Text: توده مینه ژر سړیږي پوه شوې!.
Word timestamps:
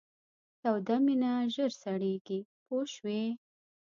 توده 0.61 0.95
مینه 1.05 1.31
ژر 1.53 1.71
سړیږي 1.83 2.39
پوه 2.65 2.83
شوې!. 2.93 3.23